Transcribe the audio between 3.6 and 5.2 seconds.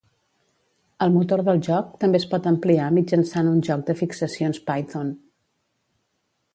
joc de fixacions Python.